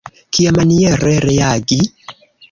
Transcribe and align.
Kiamaniere 0.35 1.13
reagi? 1.25 1.79